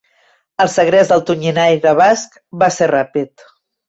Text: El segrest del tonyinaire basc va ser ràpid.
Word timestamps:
El 0.63 0.69
segrest 0.75 1.11
del 1.11 1.21
tonyinaire 1.27 1.91
basc 1.99 2.39
va 2.65 2.71
ser 2.79 2.89
ràpid. 2.93 3.45